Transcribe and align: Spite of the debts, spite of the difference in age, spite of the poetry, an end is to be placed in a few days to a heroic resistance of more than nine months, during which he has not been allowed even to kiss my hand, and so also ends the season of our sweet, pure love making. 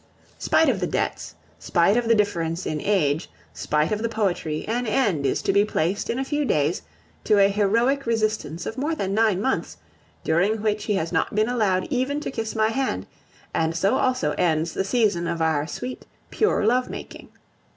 Spite 0.39 0.67
of 0.67 0.79
the 0.79 0.87
debts, 0.87 1.35
spite 1.59 1.95
of 1.95 2.07
the 2.07 2.15
difference 2.15 2.65
in 2.65 2.81
age, 2.81 3.29
spite 3.53 3.91
of 3.91 4.01
the 4.01 4.09
poetry, 4.09 4.67
an 4.67 4.87
end 4.87 5.27
is 5.27 5.43
to 5.43 5.53
be 5.53 5.63
placed 5.63 6.09
in 6.09 6.17
a 6.17 6.25
few 6.25 6.43
days 6.43 6.81
to 7.23 7.37
a 7.37 7.49
heroic 7.51 8.07
resistance 8.07 8.65
of 8.65 8.79
more 8.79 8.95
than 8.95 9.13
nine 9.13 9.39
months, 9.39 9.77
during 10.23 10.63
which 10.63 10.85
he 10.85 10.95
has 10.95 11.11
not 11.11 11.35
been 11.35 11.47
allowed 11.49 11.85
even 11.91 12.19
to 12.21 12.31
kiss 12.31 12.55
my 12.55 12.69
hand, 12.69 13.05
and 13.53 13.75
so 13.77 13.95
also 13.95 14.31
ends 14.39 14.73
the 14.73 14.83
season 14.83 15.27
of 15.27 15.39
our 15.39 15.67
sweet, 15.67 16.07
pure 16.31 16.65
love 16.65 16.89
making. 16.89 17.27